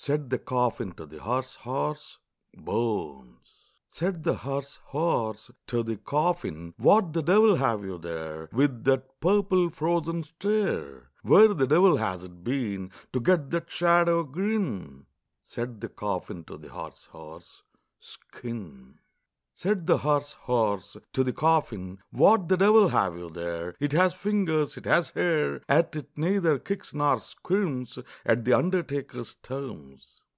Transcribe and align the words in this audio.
Said 0.00 0.30
the 0.30 0.38
coffin 0.38 0.92
to 0.92 1.04
the 1.04 1.18
hearse 1.20 1.56
horse, 1.56 2.16
"Bones!" 2.56 3.66
Said 3.88 4.22
the 4.22 4.36
hearse 4.36 4.76
horse 4.84 5.50
to 5.66 5.82
the 5.82 5.96
coffin, 5.98 6.72
"What 6.78 7.12
the 7.12 7.22
devil 7.22 7.56
have 7.56 7.84
you 7.84 7.98
there, 7.98 8.48
With 8.52 8.84
that 8.84 9.20
purple 9.20 9.68
frozen 9.70 10.22
stare? 10.22 11.10
Where 11.22 11.52
the 11.52 11.66
devil 11.66 11.96
has 11.98 12.22
it 12.24 12.42
been 12.44 12.90
To 13.12 13.20
get 13.20 13.50
that 13.50 13.70
shadow 13.70 14.22
grin?" 14.22 15.06
Said 15.42 15.80
the 15.82 15.88
coffin 15.90 16.44
to 16.44 16.56
the 16.56 16.68
hearse 16.70 17.06
horse, 17.06 17.62
"Skin!" 18.00 19.00
Said 19.54 19.88
the 19.88 19.98
hearse 19.98 20.30
horse 20.42 20.96
to 21.12 21.24
the 21.24 21.32
coffin, 21.32 21.98
"What 22.12 22.46
the 22.48 22.56
devil 22.56 22.90
have 22.90 23.16
you 23.18 23.28
there? 23.28 23.74
It 23.80 23.90
has 23.90 24.14
fingers, 24.14 24.76
it 24.76 24.84
has 24.84 25.10
hair; 25.10 25.62
Yet 25.68 25.96
it 25.96 26.10
neither 26.16 26.60
kicks 26.60 26.94
nor 26.94 27.18
squirms 27.18 27.98
At 28.24 28.44
the 28.44 28.52
undertaker's 28.52 29.34
terms." 29.42 30.22